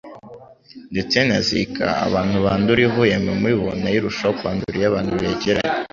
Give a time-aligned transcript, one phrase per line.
[0.91, 5.83] Ndetse na Zika, abantu bandura ivuye mu mibu, nayo irushaho kwandura iyo abantu begeranye.